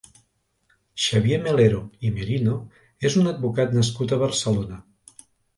[1.07, 2.57] Xavier Melero i Merino
[3.11, 4.83] és un advocat nascut a Barcelona.